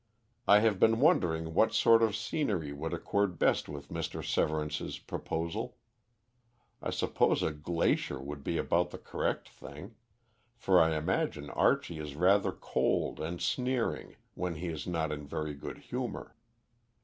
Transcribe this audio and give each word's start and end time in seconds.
I 0.47 0.61
have 0.61 0.79
been 0.79 0.99
wondering 0.99 1.53
what 1.53 1.73
sort 1.75 2.01
of 2.01 2.15
scenery 2.15 2.73
would 2.73 2.91
accord 2.91 3.37
best 3.37 3.69
with 3.69 3.89
Mr. 3.89 4.25
Severance's 4.25 4.97
proposal. 4.97 5.77
I 6.81 6.89
suppose 6.89 7.43
a 7.43 7.51
glacier 7.51 8.19
would 8.19 8.43
be 8.43 8.57
about 8.57 8.89
the 8.89 8.97
correct 8.97 9.47
thing, 9.47 9.93
for 10.55 10.81
I 10.81 10.97
imagine 10.97 11.51
Archie 11.51 11.99
is 11.99 12.15
rather 12.15 12.51
cold 12.51 13.19
and 13.19 13.39
sneering 13.39 14.15
when 14.33 14.55
he 14.55 14.69
is 14.69 14.87
not 14.87 15.11
in 15.11 15.27
very 15.27 15.53
good 15.53 15.77
humour. 15.77 16.35